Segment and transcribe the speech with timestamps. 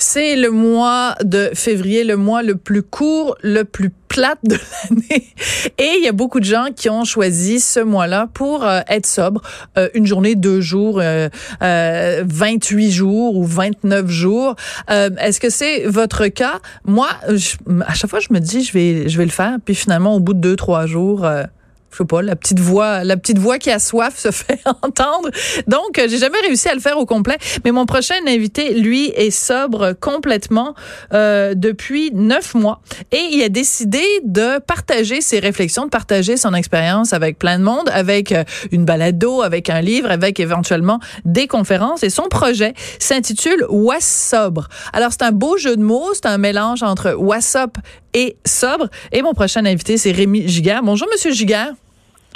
[0.00, 5.26] C'est le mois de février, le mois le plus court, le plus plate de l'année.
[5.76, 9.06] Et il y a beaucoup de gens qui ont choisi ce mois-là pour euh, être
[9.06, 9.42] sobre.
[9.76, 11.28] Euh, une journée, deux jours, euh,
[11.60, 14.54] 28 jours ou 29 jours.
[14.88, 16.60] Euh, est-ce que c'est votre cas?
[16.84, 19.56] Moi, je, à chaque fois, je me dis, je vais, je vais le faire.
[19.64, 21.28] Puis finalement, au bout de deux, trois jours,
[21.90, 25.30] je sais pas, la petite voix, la petite voix qui a soif se fait entendre.
[25.66, 27.38] Donc, euh, j'ai jamais réussi à le faire au complet.
[27.64, 30.74] Mais mon prochain invité, lui, est sobre complètement
[31.12, 32.80] euh, depuis neuf mois
[33.12, 37.64] et il a décidé de partager ses réflexions, de partager son expérience avec plein de
[37.64, 42.02] monde, avec euh, une balado, avec un livre, avec éventuellement des conférences.
[42.02, 44.68] Et son projet s'intitule Was sobre.
[44.92, 47.78] Alors, c'est un beau jeu de mots, c'est un mélange entre WhatsApp
[48.14, 48.88] et sobre.
[49.12, 50.82] Et mon prochain invité, c'est Rémi Giguère.
[50.82, 51.72] Bonjour, Monsieur Giguère.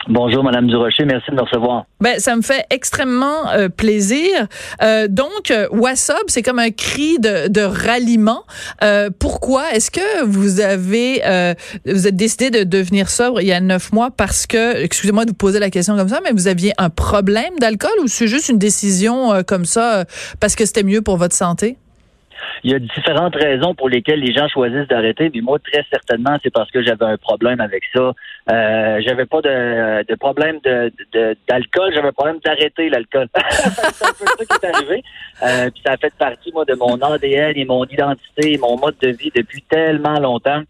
[0.09, 1.05] Bonjour, Madame Durocher.
[1.05, 1.85] Merci de me recevoir.
[2.01, 4.49] Ben, ça me fait extrêmement euh, plaisir.
[4.83, 8.43] Euh, donc, euh, WhatsApp, c'est comme un cri de, de ralliement.
[8.83, 11.23] Euh, pourquoi est-ce que vous avez
[11.87, 15.31] vous êtes décidé de devenir sobre il y a neuf mois parce que, excusez-moi de
[15.31, 18.49] vous poser la question comme ça, mais vous aviez un problème d'alcool ou c'est juste
[18.49, 20.05] une décision comme ça
[20.41, 21.77] parce que c'était mieux pour votre santé?
[22.65, 25.31] Il y a différentes raisons pour lesquelles les gens choisissent d'arrêter.
[25.35, 28.13] Mais moi, très certainement, c'est parce que j'avais un problème avec ça.
[28.51, 30.93] Euh, j'avais pas de, de problème de,
[31.49, 33.29] d'alcool, j'avais un problème d'arrêter l'alcool.
[33.51, 35.03] c'est un peu ça qui est arrivé.
[35.43, 38.79] Euh, puis ça a fait partie, moi, de mon ADN et mon identité et mon
[38.79, 40.63] mode de vie depuis tellement longtemps.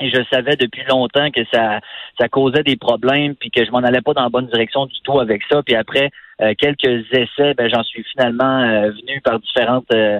[0.00, 1.80] Et je savais depuis longtemps que ça,
[2.18, 5.00] ça causait des problèmes, puis que je m'en allais pas dans la bonne direction du
[5.04, 5.62] tout avec ça.
[5.62, 10.18] Puis après euh, quelques essais, ben j'en suis finalement euh, venu par différentes euh,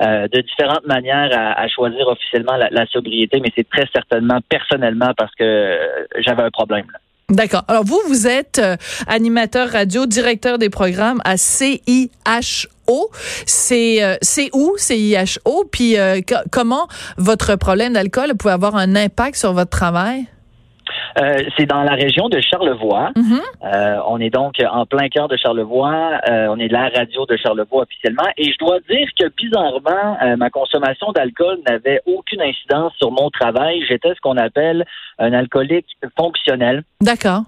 [0.00, 5.32] euh, de différentes manières à, choisir officiellement la, sobriété, mais c'est très certainement personnellement parce
[5.34, 5.76] que euh,
[6.18, 6.86] j'avais un problème.
[7.28, 7.62] D'accord.
[7.68, 8.76] Alors vous, vous êtes euh,
[9.06, 13.10] animateur radio, directeur des programmes à CIHO.
[13.46, 15.96] C'est c'est où CIHO Puis
[16.50, 20.26] comment votre problème d'alcool pouvait avoir un impact sur votre travail?
[21.18, 23.10] Euh, c'est dans la région de Charlevoix.
[23.16, 23.40] Mhm.
[23.64, 26.20] euh, on est donc en plein cœur de Charlevoix.
[26.28, 28.28] Euh, on est la radio de Charlevoix officiellement.
[28.36, 33.30] Et je dois dire que bizarrement, euh, ma consommation d'alcool n'avait aucune incidence sur mon
[33.30, 33.84] travail.
[33.88, 34.84] J'étais ce qu'on appelle
[35.18, 35.86] un alcoolique
[36.16, 36.82] fonctionnel.
[37.00, 37.42] D'accord.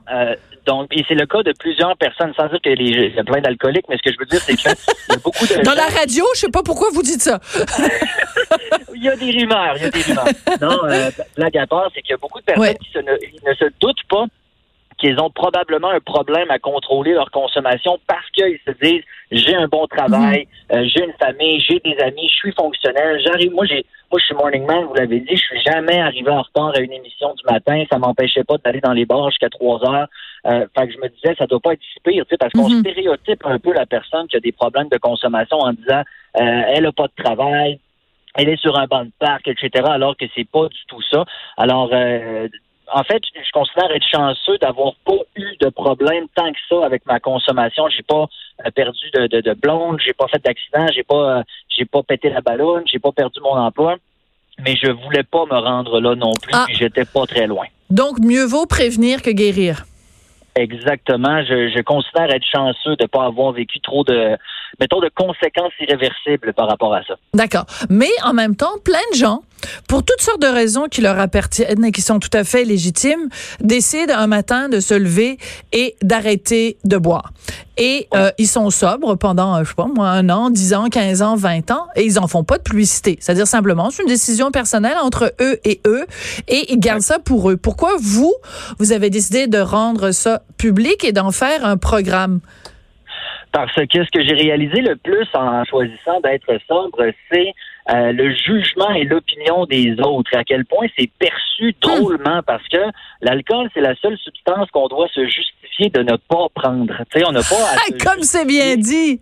[0.66, 3.86] Donc, et c'est le cas de plusieurs personnes, sans dire qu'il y a plein d'alcooliques,
[3.88, 5.62] mais ce que je veux dire, c'est qu'il y a beaucoup de...
[5.64, 7.38] Dans la radio, je sais pas pourquoi vous dites ça.
[8.94, 10.24] il y a des rumeurs, il y a des rumeurs.
[10.60, 12.98] Non, euh, blague à part, c'est qu'il y a beaucoup de personnes qui
[13.46, 14.24] ne, se doutent pas
[14.96, 19.02] qu'ils ont probablement un problème à contrôler leur consommation parce qu'ils se disent
[19.32, 20.78] j'ai un bon travail, mhm.
[20.78, 24.26] euh, j'ai une famille, j'ai des amis, je suis fonctionnel, j'arrive moi j'ai moi je
[24.26, 27.34] suis morning man, vous l'avez dit, je suis jamais arrivé en retard à une émission
[27.34, 30.06] du matin, ça m'empêchait pas d'aller dans les bars jusqu'à trois heures.
[30.46, 32.52] Euh, fait que je me disais ça doit pas être si pire, tu sais parce
[32.52, 32.80] qu'on mhm.
[32.80, 36.02] stéréotype un peu la personne qui a des problèmes de consommation en disant
[36.38, 37.80] euh, elle a pas de travail,
[38.34, 41.24] elle est sur un banc de parc, etc., alors que c'est pas du tout ça.
[41.56, 42.48] Alors, euh,
[42.92, 47.06] en fait, je considère être chanceux d'avoir pas eu de problème tant que ça avec
[47.06, 47.88] ma consommation.
[47.88, 48.26] J'ai pas
[48.66, 52.02] euh, perdu de, de, de blonde, j'ai pas fait d'accident, j'ai pas euh, j'ai pas
[52.02, 53.96] pété la ballonne, j'ai pas perdu mon emploi.
[54.64, 56.64] Mais je voulais pas me rendre là non plus, ah.
[56.66, 57.66] puis j'étais pas très loin.
[57.90, 59.84] Donc, mieux vaut prévenir que guérir.
[60.56, 61.42] Exactement.
[61.44, 64.36] Je, je, considère être chanceux de ne pas avoir vécu trop de,
[64.80, 67.14] mettons, de conséquences irréversibles par rapport à ça.
[67.34, 67.66] D'accord.
[67.88, 69.42] Mais en même temps, plein de gens,
[69.88, 73.28] pour toutes sortes de raisons qui leur appartiennent et qui sont tout à fait légitimes,
[73.60, 75.38] décident un matin de se lever
[75.72, 77.32] et d'arrêter de boire.
[77.76, 81.22] Et euh, ils sont sobres pendant, je sais pas moi, un an, dix ans, quinze
[81.22, 83.16] ans, vingt ans, et ils en font pas de publicité.
[83.20, 86.04] C'est-à-dire simplement, c'est une décision personnelle entre eux et eux,
[86.46, 87.56] et ils gardent ça pour eux.
[87.56, 88.34] Pourquoi vous,
[88.78, 92.40] vous avez décidé de rendre ça public et d'en faire un programme?
[93.54, 97.52] Parce que ce que j'ai réalisé le plus en choisissant d'être sobre, c'est
[97.88, 100.36] euh, le jugement et l'opinion des autres.
[100.36, 102.80] À quel point c'est perçu drôlement parce que
[103.22, 106.92] l'alcool, c'est la seule substance qu'on doit se justifier de ne pas prendre.
[107.12, 107.76] Tu sais, on n'a pas.
[108.04, 109.20] Comme c'est bien dit.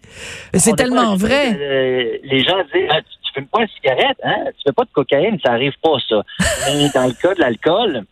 [0.55, 1.53] C'est tellement vrai.
[1.53, 4.45] Euh, les gens disent ah, tu, tu fumes pas une cigarette, hein?
[4.47, 6.23] Tu fais pas de cocaïne, ça arrive pas ça.
[6.73, 8.07] Mais dans le cas de l'alcool,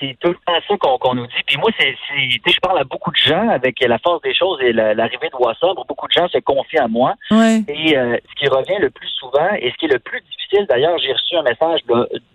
[0.00, 1.42] c'est tout le temps ça qu'on nous dit.
[1.46, 4.72] Puis moi, c'est, je parle à beaucoup de gens avec la force des choses et
[4.72, 5.84] l'arrivée de Wassabre.
[5.86, 7.14] Beaucoup de gens se confient à moi.
[7.30, 10.66] Et euh, ce qui revient le plus souvent et ce qui est le plus difficile,
[10.68, 11.80] d'ailleurs, j'ai reçu un message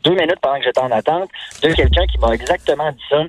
[0.03, 1.29] deux minutes pendant que j'étais en attente
[1.61, 3.23] de quelqu'un qui m'a exactement dit ça.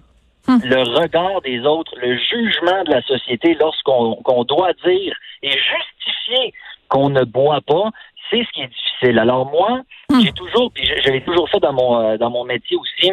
[0.47, 0.61] Hum.
[0.63, 6.53] Le regard des autres, le jugement de la société lorsqu'on doit dire et justifier
[6.89, 7.91] qu'on ne boit pas,
[8.31, 9.19] c'est ce qui est difficile.
[9.19, 10.21] Alors moi, hum.
[10.21, 13.13] j'ai toujours, puis je, l'ai toujours fait dans mon euh, dans mon métier aussi,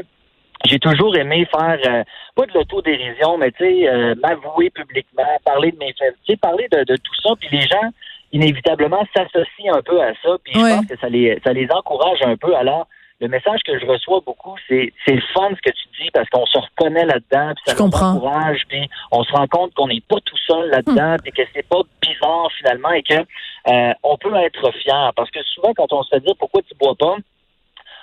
[0.65, 2.03] j'ai toujours aimé faire euh,
[2.35, 6.37] pas de l'autodérision, mais tu sais, euh, m'avouer publiquement, parler de mes faits, tu sais,
[6.37, 7.89] parler de, de, tout ça, puis les gens
[8.31, 12.21] inévitablement s'associent un peu à ça, puis je pense que ça les ça les encourage
[12.23, 12.55] un peu.
[12.55, 12.87] Alors,
[13.19, 16.29] le message que je reçois beaucoup, c'est c'est le fun ce que tu dis parce
[16.29, 20.01] qu'on se reconnaît là-dedans, puis ça nous encourage, puis on se rend compte qu'on n'est
[20.01, 21.21] pas tout seul là-dedans, hmm.
[21.23, 23.19] puis que c'est pas bizarre finalement et que
[23.67, 26.73] euh, on peut être fier parce que souvent quand on se fait dire pourquoi tu
[26.75, 27.17] bois pas,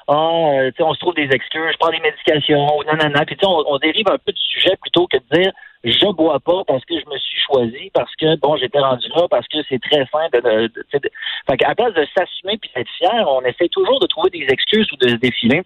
[0.08, 3.25] euh, on se trouve des excuses, je prends des médications, non.
[3.26, 5.52] Puis on, on dérive un peu du sujet plutôt que de dire
[5.84, 9.26] je bois pas parce que je me suis choisi, parce que bon, j'étais rendu là,
[9.31, 10.43] parce que c'est très simple.
[10.43, 11.10] De, de, de,
[11.49, 14.90] fait à place de s'assumer puis d'être fier, on essaie toujours de trouver des excuses
[14.93, 15.62] ou de se défiler.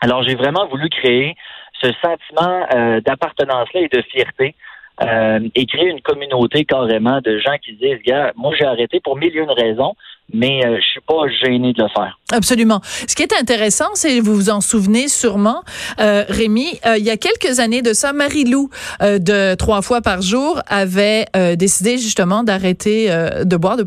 [0.00, 1.36] Alors j'ai vraiment voulu créer
[1.80, 4.54] ce sentiment euh, d'appartenance-là et de fierté
[5.02, 9.16] euh, et créer une communauté carrément de gens qui disent, gars, moi j'ai arrêté pour
[9.16, 9.94] mille et une raisons,
[10.32, 12.18] mais euh, je suis pas gêné de le faire.
[12.32, 12.80] Absolument.
[12.84, 15.62] Ce qui est intéressant, c'est vous vous en souvenez sûrement,
[16.00, 18.70] euh, Rémi, euh, il y a quelques années de ça, Marie-Lou
[19.02, 21.26] euh, de trois fois par jour avait
[21.56, 23.84] décidé justement d'arrêter de boire, de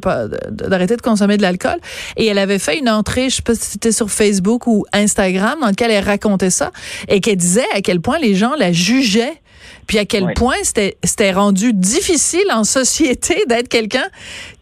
[0.50, 1.77] d'arrêter de consommer de l'alcool,
[2.15, 5.59] et elle avait fait une entrée, je sais pas si c'était sur Facebook ou Instagram,
[5.62, 6.71] dans lequel elle racontait ça
[7.07, 9.42] et qu'elle disait à quel point les gens la jugeaient
[9.87, 14.07] puis à quel point c'était c'était rendu difficile en société d'être quelqu'un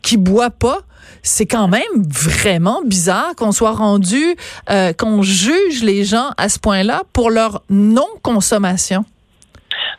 [0.01, 0.79] qui boit pas
[1.25, 4.35] c'est quand même vraiment bizarre qu'on soit rendu,
[4.69, 9.05] euh, qu'on juge les gens à ce point-là pour leur non-consommation.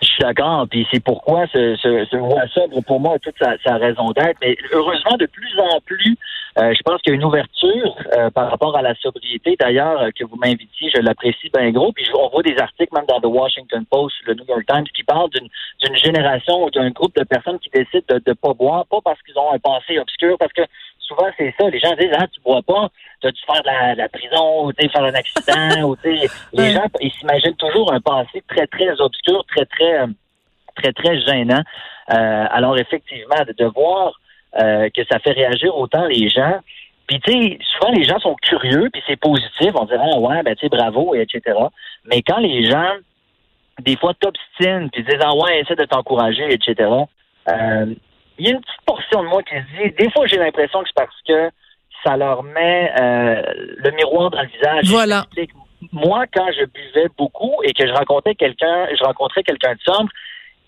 [0.00, 2.16] Je suis d'accord, puis c'est pourquoi ce, ce, ce
[2.54, 4.36] sobre, pour moi, a toute sa, raison d'être.
[4.40, 6.16] Mais heureusement, de plus en plus,
[6.58, 9.56] euh, je pense qu'il y a une ouverture euh, par rapport à la sobriété.
[9.58, 11.92] D'ailleurs, que vous m'invitiez, je l'apprécie bien gros.
[11.92, 15.02] Puis on voit des articles même dans The Washington Post, le New York Times, qui
[15.02, 19.00] parlent d'une génération ou d'un groupe de personnes qui décident de ne pas boire, pas
[19.04, 20.62] parce qu'ils ont un passé obscur, parce que
[21.06, 21.68] souvent, c'est ça.
[21.68, 22.88] Les gens disent, ah, tu bois pas,
[23.20, 27.12] tu as dû faire de la, prison, ou faire un accident, ou les gens, ils
[27.12, 30.06] s'imaginent toujours un passé très, très obscur, très, très, euh,
[30.76, 31.62] très, très gênant.
[32.12, 34.12] Euh, alors, effectivement, de, voir
[34.60, 36.60] euh, que ça fait réagir autant les gens.
[37.06, 39.70] Puis, tu sais, souvent, les gens sont curieux, puis c'est positif.
[39.74, 41.56] On dirait, ah, ouais, ben, tu sais, bravo, et etc.
[42.04, 42.94] Mais quand les gens,
[43.80, 46.90] des fois, t'obstinent, puis disent, ah, ouais, essaie de t'encourager, etc.,
[47.48, 47.94] euh,
[48.38, 50.82] il y a une petite portion de moi qui se dit, des fois, j'ai l'impression
[50.82, 51.50] que c'est parce que
[52.04, 53.42] ça leur met euh,
[53.78, 54.84] le miroir dans le visage.
[54.86, 55.24] Voilà.
[55.92, 60.10] Moi, quand je buvais beaucoup et que je rencontrais quelqu'un, je rencontrais quelqu'un de sombre,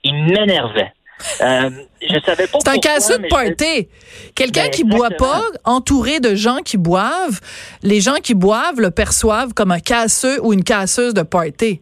[0.04, 0.92] il m'énervait.
[1.40, 1.70] Euh,
[2.00, 2.58] je savais pas.
[2.60, 3.88] C'est un casseux de party.
[4.34, 7.40] Quelqu'un ben, qui boit pas, entouré de gens qui boivent,
[7.82, 11.80] les gens qui boivent le perçoivent comme un casseux ou une casseuse de party.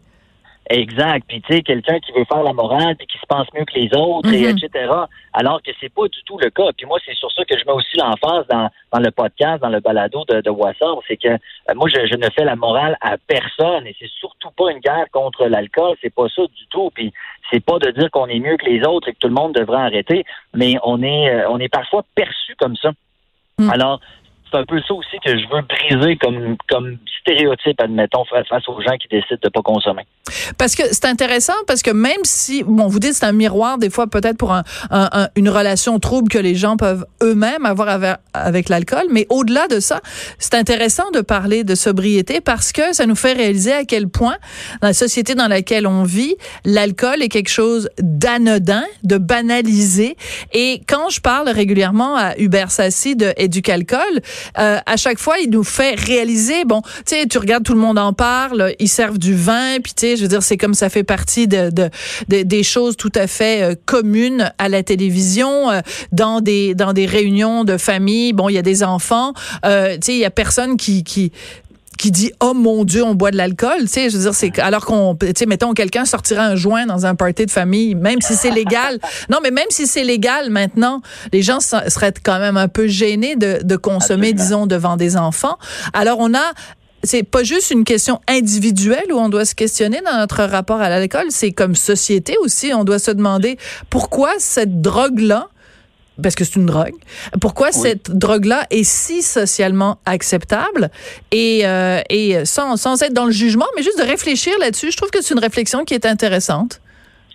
[0.69, 1.25] Exact.
[1.29, 3.79] Puis tu sais, quelqu'un qui veut faire la morale puis qui se pense mieux que
[3.79, 4.59] les autres, et mhm.
[4.59, 4.93] etc.
[5.33, 6.71] Alors que c'est pas du tout le cas.
[6.77, 9.69] Puis moi, c'est sur ça que je mets aussi l'emphase dans, dans le podcast, dans
[9.69, 12.97] le balado de, de Wassard, c'est que euh, moi, je, je, ne fais la morale
[13.01, 15.97] à personne et c'est surtout pas une guerre contre l'alcool.
[16.03, 16.91] C'est pas ça du tout.
[16.95, 17.13] Puis
[17.53, 19.55] c'est pas de dire qu'on est mieux que les autres et que tout le monde
[19.55, 22.91] devrait arrêter, mais on est euh, on est parfois perçu comme ça.
[23.59, 23.71] Mm.
[23.71, 24.01] Alors,
[24.57, 28.81] c'est un peu ça aussi que je veux briser comme, comme stéréotype, admettons, face aux
[28.81, 30.03] gens qui décident de pas consommer.
[30.59, 33.91] Parce que c'est intéressant, parce que même si, bon, vous dites c'est un miroir, des
[33.91, 34.63] fois peut-être pour un,
[35.37, 39.81] une relation trouble que les gens peuvent eux-mêmes avoir avec, avec l'alcool, mais au-delà de
[39.81, 40.01] ça,
[40.39, 44.37] c'est intéressant de parler de sobriété parce que ça nous fait réaliser à quel point,
[44.81, 50.17] dans la société dans laquelle on vit, l'alcool est quelque chose d'anodin, de banalisé.
[50.53, 54.21] Et quand je parle régulièrement à Hubert Sassi de Éducalcool,
[54.59, 57.81] euh, à chaque fois, il nous fait réaliser, bon, tu sais, tu regardes, tout le
[57.81, 60.75] monde en parle, ils servent du vin, puis tu sais, je veux dire, c'est comme
[60.75, 61.91] ça fait partie de, de,
[62.43, 65.81] des choses tout à fait euh, communes à la télévision, euh,
[66.13, 68.33] dans des dans des réunions de famille.
[68.33, 71.33] Bon, il y a des enfants, tu sais, il y a personne qui qui
[71.97, 74.59] qui dit oh mon dieu on boit de l'alcool tu sais je veux dire c'est
[74.59, 78.21] alors qu'on tu sais mettons quelqu'un sortira un joint dans un party de famille même
[78.21, 78.99] si c'est légal.
[79.31, 81.01] Non mais même si c'est légal maintenant
[81.33, 85.59] les gens seraient quand même un peu gênés de, de consommer disons devant des enfants.
[85.93, 86.53] Alors on a
[87.07, 90.89] c'est pas juste une question individuelle où on doit se questionner dans notre rapport à
[90.89, 93.59] l'alcool, c'est comme société aussi, on doit se demander
[93.91, 95.49] pourquoi cette drogue-là
[96.23, 96.95] parce que c'est une drogue.
[97.41, 100.91] Pourquoi cette drogue-là est si socialement acceptable
[101.31, 104.91] et, euh, et sans, sans être dans le jugement, mais juste de réfléchir là-dessus.
[104.91, 106.81] Je trouve que c'est une réflexion qui est intéressante.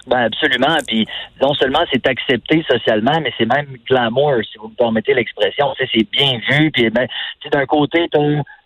[0.07, 0.77] Ben absolument.
[0.87, 1.07] Puis
[1.41, 5.67] non seulement c'est accepté socialement, mais c'est même glamour, si vous me permettez l'expression.
[5.77, 6.71] C'est bien vu.
[6.71, 7.07] Puis ben,
[7.51, 8.19] d'un côté, tu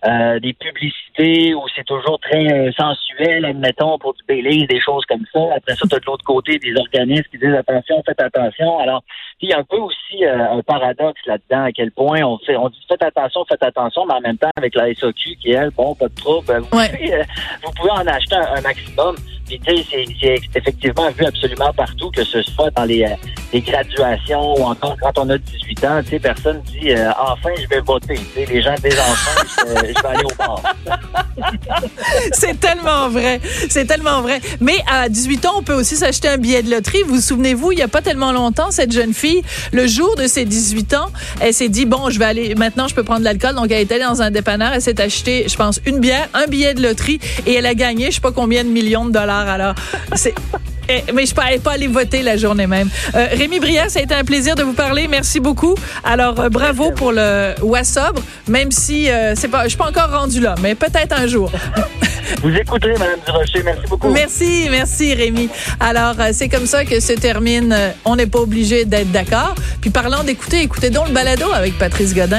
[0.07, 5.03] euh, des publicités où c'est toujours très euh, sensuel, admettons, pour du Baileys, des choses
[5.05, 5.39] comme ça.
[5.55, 8.77] Après ça, tu as de l'autre côté des organismes qui disent attention, faites attention.
[8.79, 9.03] Alors,
[9.41, 12.55] il y a un peu aussi euh, un paradoxe là-dedans, à quel point on fait
[12.55, 15.71] on dit faites attention, faites attention, mais en même temps, avec la SOQ qui, elle,
[15.71, 17.23] bon, pas de trouble, vous, pouvez,
[17.63, 19.15] vous pouvez en acheter un maximum.
[19.45, 23.15] Puis tu sais, c'est effectivement vu absolument partout, que ce soit dans les, euh,
[23.53, 27.51] les graduations ou encore quand on a 18 ans, tu sais, personne dit euh, enfin
[27.61, 28.15] je vais voter.
[28.15, 29.45] Tu sais, les gens des enfants,
[32.33, 34.41] c'est tellement vrai, c'est tellement vrai.
[34.61, 37.03] Mais à 18 ans, on peut aussi s'acheter un billet de loterie.
[37.03, 40.27] Vous vous souvenez-vous, il y a pas tellement longtemps, cette jeune fille, le jour de
[40.27, 41.07] ses 18 ans,
[41.39, 43.55] elle s'est dit bon, je vais aller maintenant, je peux prendre de l'alcool.
[43.55, 46.47] Donc elle est allée dans un dépanneur, elle s'est acheté, je pense, une bière, un
[46.47, 49.47] billet de loterie et elle a gagné, je sais pas combien de millions de dollars
[49.47, 49.75] alors,
[50.15, 50.33] c'est.
[50.87, 52.89] Eh, mais je ne pas aller voter la journée même.
[53.15, 55.07] Euh, Rémi Brière, ça a été un plaisir de vous parler.
[55.07, 55.75] Merci beaucoup.
[56.03, 60.11] Alors, euh, bravo pour le Wassobre, même si euh, c'est pas, je suis pas encore
[60.11, 61.51] rendu là, mais peut-être un jour.
[62.41, 63.61] Vous écouterez, Mme Durocher.
[63.63, 64.09] Merci beaucoup.
[64.09, 65.47] Merci, merci, Rémi.
[65.79, 67.75] Alors, c'est comme ça que se termine.
[68.03, 69.53] on n'est pas obligé d'être d'accord.
[69.79, 72.33] Puis, parlant d'écouter, écoutez donc le balado avec Patrice Godin.